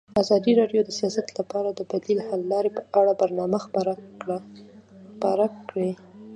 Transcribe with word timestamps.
ازادي 0.23 0.51
راډیو 0.61 0.81
د 0.85 0.89
سیاست 0.99 1.27
لپاره 1.39 1.69
د 1.73 1.81
بدیل 1.91 2.19
حل 2.27 2.41
لارې 2.51 2.69
په 2.77 2.81
اړه 2.99 3.11
برنامه 3.21 3.57
خپاره 3.65 5.45
کړې. 5.69 5.91